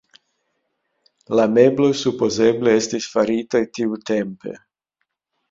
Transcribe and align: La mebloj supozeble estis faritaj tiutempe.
La 1.39 1.45
mebloj 1.57 1.89
supozeble 1.99 2.73
estis 2.79 3.11
faritaj 3.13 3.63
tiutempe. 3.81 4.57